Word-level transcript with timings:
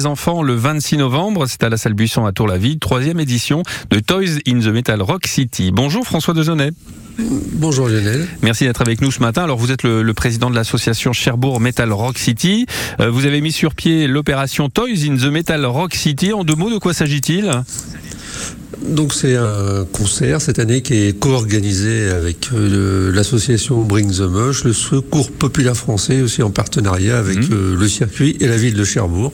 Les 0.00 0.06
enfants 0.06 0.44
le 0.44 0.54
26 0.54 0.98
novembre, 0.98 1.46
c'est 1.48 1.64
à 1.64 1.68
la 1.68 1.76
salle 1.76 1.94
Buisson 1.94 2.24
à 2.24 2.30
Tour-la-Ville, 2.30 2.78
troisième 2.78 3.18
édition 3.18 3.64
de 3.90 3.98
Toys 3.98 4.38
in 4.46 4.60
the 4.60 4.68
Metal 4.68 5.02
Rock 5.02 5.26
City. 5.26 5.72
Bonjour 5.72 6.04
François 6.04 6.34
Dejeunet. 6.34 6.70
Bonjour 7.18 7.88
Lionel. 7.88 8.28
Merci 8.42 8.62
d'être 8.62 8.80
avec 8.80 9.00
nous 9.00 9.10
ce 9.10 9.18
matin. 9.18 9.42
Alors 9.42 9.58
vous 9.58 9.72
êtes 9.72 9.82
le, 9.82 10.04
le 10.04 10.14
président 10.14 10.50
de 10.50 10.54
l'association 10.54 11.12
Cherbourg 11.12 11.58
Metal 11.58 11.92
Rock 11.92 12.16
City. 12.16 12.66
Euh, 13.00 13.10
vous 13.10 13.26
avez 13.26 13.40
mis 13.40 13.50
sur 13.50 13.74
pied 13.74 14.06
l'opération 14.06 14.68
Toys 14.68 15.04
in 15.04 15.16
the 15.16 15.32
Metal 15.32 15.66
Rock 15.66 15.94
City. 15.94 16.32
En 16.32 16.44
deux 16.44 16.54
mots, 16.54 16.70
de 16.70 16.78
quoi 16.78 16.94
s'agit-il? 16.94 17.50
Donc 18.86 19.14
c'est 19.14 19.34
un 19.34 19.86
concert 19.92 20.42
cette 20.42 20.58
année 20.58 20.82
qui 20.82 20.94
est 20.94 21.18
co-organisé 21.18 22.10
avec 22.10 22.50
euh, 22.52 23.10
l'association 23.12 23.82
Bring 23.82 24.10
the 24.12 24.20
Mush, 24.30 24.64
le 24.64 24.74
Secours 24.74 25.30
Populaire 25.32 25.74
Français 25.74 26.20
aussi 26.20 26.42
en 26.42 26.50
partenariat 26.50 27.18
avec 27.18 27.38
Mhm. 27.38 27.48
euh, 27.52 27.76
le 27.78 27.88
circuit 27.88 28.36
et 28.40 28.46
la 28.46 28.58
ville 28.58 28.74
de 28.74 28.84
Cherbourg. 28.84 29.32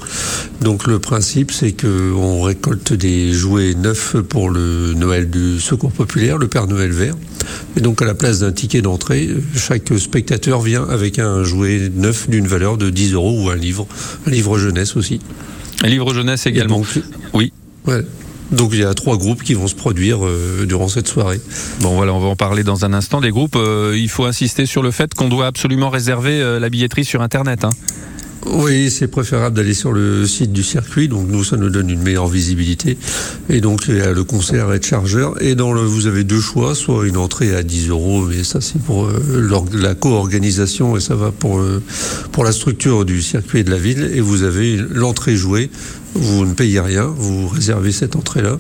Donc 0.60 0.86
le 0.86 1.00
principe 1.00 1.50
c'est 1.50 1.72
que 1.72 2.12
on 2.12 2.42
récolte 2.42 2.92
des 2.92 3.32
jouets 3.32 3.74
neufs 3.74 4.14
pour 4.28 4.50
le 4.50 4.94
Noël 4.94 5.28
du 5.28 5.58
Secours 5.60 5.90
Populaire, 5.92 6.38
le 6.38 6.46
Père 6.46 6.68
Noël 6.68 6.92
vert. 6.92 7.16
Et 7.76 7.80
donc 7.80 8.02
à 8.02 8.04
la 8.04 8.14
place 8.14 8.38
d'un 8.38 8.52
ticket 8.52 8.82
d'entrée, 8.82 9.28
chaque 9.56 9.92
spectateur 9.98 10.60
vient 10.62 10.84
avec 10.88 11.18
un 11.18 11.42
jouet 11.42 11.90
neuf 11.92 12.30
d'une 12.30 12.46
valeur 12.46 12.76
de 12.78 12.88
10 12.88 13.12
euros 13.14 13.42
ou 13.44 13.50
un 13.50 13.56
livre, 13.56 13.88
un 14.26 14.30
livre 14.30 14.58
jeunesse 14.58 14.94
aussi. 14.96 15.18
Un 15.82 15.88
livre 15.88 16.14
jeunesse 16.14 16.46
également. 16.46 16.78
Donc, 16.78 16.86
Oui. 17.34 17.52
Ouais. 17.86 18.02
Donc 18.52 18.70
il 18.72 18.80
y 18.80 18.84
a 18.84 18.94
trois 18.94 19.16
groupes 19.16 19.42
qui 19.42 19.54
vont 19.54 19.66
se 19.68 19.74
produire 19.74 20.24
euh, 20.24 20.66
durant 20.66 20.88
cette 20.88 21.08
soirée. 21.08 21.40
Bon 21.80 21.96
voilà, 21.96 22.12
on 22.12 22.20
va 22.20 22.28
en 22.28 22.36
parler 22.36 22.62
dans 22.62 22.84
un 22.84 22.92
instant. 22.92 23.20
Les 23.20 23.30
groupes, 23.30 23.56
euh, 23.56 23.94
il 23.96 24.08
faut 24.08 24.24
insister 24.24 24.66
sur 24.66 24.82
le 24.82 24.90
fait 24.90 25.14
qu'on 25.14 25.28
doit 25.28 25.46
absolument 25.46 25.90
réserver 25.90 26.40
euh, 26.40 26.60
la 26.60 26.68
billetterie 26.68 27.04
sur 27.04 27.22
Internet. 27.22 27.64
hein. 27.64 27.70
Oui, 28.46 28.90
c'est 28.90 29.08
préférable 29.08 29.56
d'aller 29.56 29.72
sur 29.72 29.92
le 29.92 30.26
site 30.26 30.52
du 30.52 30.62
circuit. 30.62 31.08
Donc 31.08 31.28
nous, 31.28 31.44
ça 31.44 31.56
nous 31.56 31.70
donne 31.70 31.88
une 31.88 32.02
meilleure 32.02 32.28
visibilité. 32.28 32.98
Et 33.48 33.60
donc 33.60 33.84
il 33.88 33.96
y 33.96 34.00
a 34.00 34.12
le 34.12 34.24
concert 34.24 34.72
et 34.72 34.82
chargeur. 34.82 35.40
Et 35.42 35.54
dans 35.54 35.72
le, 35.72 35.80
vous 35.80 36.06
avez 36.06 36.24
deux 36.24 36.40
choix, 36.40 36.74
soit 36.74 37.06
une 37.06 37.16
entrée 37.16 37.54
à 37.54 37.62
10 37.62 37.88
euros, 37.88 38.22
mais 38.26 38.44
ça 38.44 38.60
c'est 38.60 38.80
pour 38.80 39.06
euh, 39.06 39.68
la 39.72 39.94
co-organisation 39.94 40.96
et 40.96 41.00
ça 41.00 41.14
va 41.14 41.32
pour 41.32 41.58
euh, 41.58 41.82
pour 42.32 42.44
la 42.44 42.52
structure 42.52 43.04
du 43.04 43.22
circuit 43.22 43.60
et 43.60 43.64
de 43.64 43.70
la 43.70 43.78
ville. 43.78 44.10
Et 44.14 44.20
vous 44.20 44.42
avez 44.42 44.76
l'entrée 44.76 45.36
jouée. 45.36 45.70
Vous 46.14 46.46
ne 46.46 46.54
payez 46.54 46.80
rien, 46.80 47.04
vous 47.06 47.48
réservez 47.48 47.90
cette 47.92 48.14
entrée-là. 48.16 48.58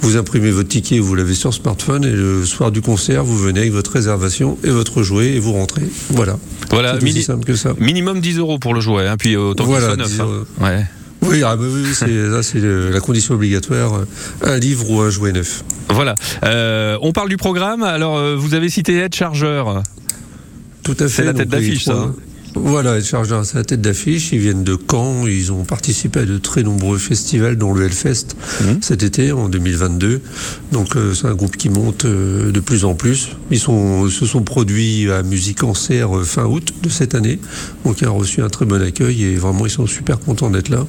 Vous 0.00 0.16
imprimez 0.16 0.50
votre 0.50 0.68
ticket, 0.68 0.98
vous 0.98 1.14
l'avez 1.14 1.34
sur 1.34 1.54
smartphone 1.54 2.04
et 2.04 2.10
le 2.10 2.44
soir 2.44 2.70
du 2.72 2.80
concert, 2.80 3.24
vous 3.24 3.38
venez 3.38 3.60
avec 3.60 3.72
votre 3.72 3.92
réservation 3.92 4.58
et 4.64 4.70
votre 4.70 5.02
jouet 5.02 5.28
et 5.34 5.38
vous 5.40 5.52
rentrez. 5.52 5.82
Voilà. 6.10 6.38
Voilà, 6.70 6.90
c'est 6.92 6.96
aussi 6.96 7.04
mini- 7.06 7.22
simple 7.22 7.44
que 7.44 7.54
ça. 7.56 7.74
minimum 7.78 8.20
10 8.20 8.38
euros 8.38 8.58
pour 8.58 8.74
le 8.74 8.80
jouet, 8.80 9.06
hein, 9.06 9.16
puis 9.16 9.36
autant 9.36 9.64
qu'il 9.64 9.72
Voilà, 9.72 9.86
soit 9.88 9.96
neuf. 9.96 10.08
10 10.08 10.20
hein. 10.20 10.24
euros. 10.24 10.44
Ouais. 10.60 10.84
Oui, 11.22 11.42
ah, 11.44 11.56
bah 11.56 11.64
oui, 11.68 11.82
c'est, 11.94 12.30
ça 12.30 12.42
c'est 12.44 12.60
la 12.60 13.00
condition 13.00 13.34
obligatoire, 13.34 13.94
euh, 13.94 14.04
un 14.44 14.56
livre 14.58 14.88
ou 14.90 15.00
un 15.00 15.10
jouet 15.10 15.32
neuf. 15.32 15.64
Voilà. 15.90 16.14
Euh, 16.44 16.96
on 17.02 17.12
parle 17.12 17.28
du 17.28 17.36
programme. 17.36 17.82
Alors, 17.82 18.16
euh, 18.18 18.36
vous 18.36 18.54
avez 18.54 18.68
cité 18.68 18.96
Ed 18.98 19.14
Charger. 19.14 19.64
Tout 20.84 20.96
à 21.00 21.08
fait. 21.08 21.24
la 21.24 21.34
tête 21.34 21.48
d'affiche, 21.48 21.84
ça, 21.84 21.92
hein. 21.94 22.14
Voilà, 22.64 22.96
les 22.98 23.04
chargeurs, 23.04 23.44
c'est 23.44 23.56
la 23.56 23.64
tête 23.64 23.80
d'affiche. 23.80 24.32
Ils 24.32 24.38
viennent 24.38 24.64
de 24.64 24.76
Caen. 24.90 25.26
Ils 25.26 25.52
ont 25.52 25.64
participé 25.64 26.20
à 26.20 26.24
de 26.24 26.38
très 26.38 26.62
nombreux 26.62 26.98
festivals, 26.98 27.56
dont 27.56 27.72
le 27.72 27.84
Hellfest 27.86 28.36
Mhm. 28.62 28.78
cet 28.82 29.02
été, 29.02 29.32
en 29.32 29.48
2022. 29.48 30.20
Donc, 30.72 30.96
euh, 30.96 31.14
c'est 31.14 31.26
un 31.26 31.34
groupe 31.34 31.56
qui 31.56 31.70
monte 31.70 32.04
euh, 32.04 32.50
de 32.52 32.60
plus 32.60 32.84
en 32.84 32.94
plus. 32.94 33.30
Ils 33.50 33.58
sont, 33.58 34.08
se 34.08 34.26
sont 34.26 34.42
produits 34.42 35.10
à 35.10 35.22
Musique 35.22 35.62
en 35.62 35.74
Serre 35.74 36.16
euh, 36.18 36.24
fin 36.24 36.44
août 36.44 36.72
de 36.82 36.88
cette 36.88 37.14
année. 37.14 37.38
Donc, 37.84 38.00
ils 38.00 38.08
ont 38.08 38.16
reçu 38.16 38.42
un 38.42 38.48
très 38.48 38.64
bon 38.66 38.82
accueil 38.82 39.24
et 39.24 39.36
vraiment, 39.36 39.66
ils 39.66 39.70
sont 39.70 39.86
super 39.86 40.18
contents 40.18 40.50
d'être 40.50 40.68
là. 40.68 40.86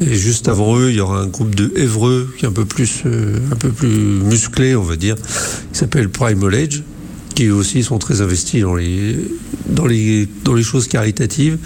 Et 0.00 0.14
juste 0.14 0.48
avant 0.48 0.76
eux, 0.78 0.90
il 0.90 0.96
y 0.96 1.00
aura 1.00 1.20
un 1.20 1.26
groupe 1.26 1.54
de 1.54 1.72
Évreux 1.76 2.28
qui 2.38 2.44
est 2.44 2.48
un 2.48 2.52
peu 2.52 2.66
plus, 2.66 3.02
euh, 3.06 3.38
un 3.50 3.56
peu 3.56 3.70
plus 3.70 3.88
musclé, 3.88 4.76
on 4.76 4.82
va 4.82 4.96
dire. 4.96 5.14
Il 5.72 5.76
s'appelle 5.76 6.10
Primal 6.10 6.54
Age, 6.54 6.82
qui 7.36 7.50
aussi 7.50 7.84
sont 7.84 7.98
très 7.98 8.22
investis 8.22 8.62
dans 8.62 8.74
les, 8.74 9.14
dans 9.68 9.86
les, 9.86 10.26
dans 10.42 10.54
les 10.54 10.62
choses 10.64 10.88
caritatives. 10.88 11.58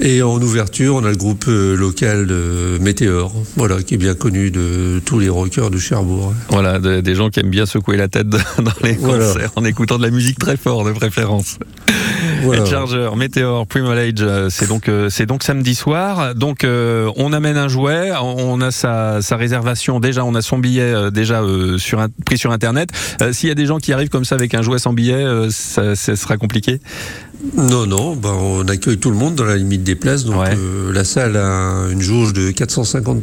Et 0.00 0.22
en 0.22 0.40
ouverture, 0.40 0.94
on 0.94 1.04
a 1.04 1.10
le 1.10 1.16
groupe 1.16 1.46
euh, 1.48 1.74
local 1.76 2.26
de 2.28 2.78
Météor, 2.80 3.34
voilà, 3.56 3.82
qui 3.82 3.94
est 3.94 3.96
bien 3.96 4.14
connu 4.14 4.52
de 4.52 5.00
tous 5.04 5.18
les 5.18 5.28
rockers 5.28 5.70
de 5.70 5.78
Cherbourg. 5.78 6.32
Voilà, 6.50 6.78
de- 6.78 7.00
des 7.00 7.14
gens 7.16 7.30
qui 7.30 7.40
aiment 7.40 7.50
bien 7.50 7.66
secouer 7.66 7.96
la 7.96 8.06
tête 8.06 8.28
dans 8.28 8.38
les 8.84 8.92
Voilà. 8.92 9.26
concerts 9.32 9.50
en 9.56 9.64
écoutant 9.64 9.96
de 9.98 10.02
la 10.04 10.10
musique 10.10 10.38
très 10.38 10.56
fort 10.56 10.84
de 10.84 10.92
préférence. 10.92 11.58
Voilà. 12.42 12.64
Charger, 12.70 13.10
Meteor, 13.16 13.66
Primal 13.66 13.98
Age, 13.98 14.14
euh, 14.20 14.48
c'est 14.50 14.68
donc 14.68 14.88
euh, 14.88 15.08
c'est 15.10 15.26
donc 15.26 15.42
samedi 15.42 15.74
soir. 15.74 16.34
Donc 16.34 16.64
euh, 16.64 17.10
on 17.16 17.32
amène 17.32 17.56
un 17.56 17.68
jouet, 17.68 18.12
on 18.20 18.60
a 18.60 18.70
sa, 18.70 19.20
sa 19.22 19.36
réservation 19.36 20.00
déjà, 20.00 20.24
on 20.24 20.34
a 20.34 20.42
son 20.42 20.58
billet 20.58 21.10
déjà 21.10 21.42
sur 21.78 22.00
un, 22.00 22.08
pris 22.24 22.38
sur 22.38 22.52
internet. 22.52 22.90
S'il 23.32 23.48
y 23.48 23.52
a 23.52 23.54
des 23.54 23.66
gens 23.66 23.78
qui 23.78 23.92
arrivent 23.92 24.08
comme 24.08 24.24
ça 24.24 24.34
avec 24.34 24.54
un 24.54 24.62
jouet 24.62 24.78
sans 24.78 24.92
billet, 24.92 25.24
ça, 25.50 25.94
ça 25.94 26.16
sera 26.16 26.36
compliqué? 26.36 26.80
Non, 27.56 27.86
non, 27.86 28.16
ben, 28.16 28.30
on 28.32 28.66
accueille 28.66 28.98
tout 28.98 29.10
le 29.10 29.16
monde 29.16 29.36
dans 29.36 29.44
la 29.44 29.56
limite 29.56 29.84
des 29.84 29.94
places. 29.94 30.24
Donc 30.24 30.40
Ouais. 30.42 30.56
euh, 30.56 30.92
la 30.92 31.04
salle 31.04 31.36
a 31.36 31.86
une 31.90 32.02
jauge 32.02 32.32
de 32.32 32.50
450 32.50 33.22